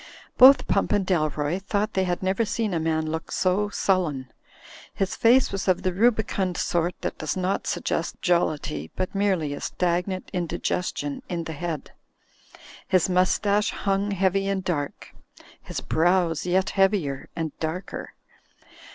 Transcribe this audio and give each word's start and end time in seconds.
Both 0.35 0.65
Pump 0.67 0.93
and 0.93 1.05
Dalroy 1.05 1.59
thought 1.61 1.93
they 1.93 2.05
had 2.05 2.23
never 2.23 2.43
seen 2.43 2.73
a 2.73 2.79
man 2.79 3.05
look 3.11 3.31
so 3.31 3.69
sullen. 3.69 4.33
His 4.95 5.15
face 5.15 5.51
was 5.51 5.67
of 5.67 5.83
the 5.83 5.93
rubicund 5.93 6.57
sort 6.57 6.99
that 7.01 7.19
does 7.19 7.37
not 7.37 7.67
suggest 7.67 8.19
jollity, 8.19 8.89
but 8.95 9.13
merely 9.13 9.53
a 9.53 9.61
stag 9.61 10.07
nant 10.07 10.31
indigestion 10.33 11.21
in 11.29 11.43
the 11.43 11.53
head. 11.53 11.91
His 12.87 13.09
mustache 13.11 13.69
hung 13.69 14.09
heavy 14.09 14.47
and 14.47 14.63
dark, 14.63 15.13
his 15.61 15.81
brows 15.81 16.47
yet 16.47 16.71
heavier 16.71 17.29
and 17.35 17.51
darker. 17.59 18.13